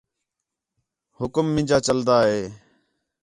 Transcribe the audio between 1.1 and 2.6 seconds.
حُکم مینجا چَلدا ہِے